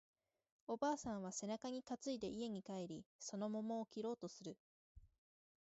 [0.65, 4.57] おばあさんは背中に担いで家に帰り、その桃を切ろうとする